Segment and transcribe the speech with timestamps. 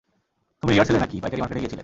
[0.59, 1.79] তুমি রিহার্সেলে নাকি, পাইকারি মার্কেটে গিয়েছিলে?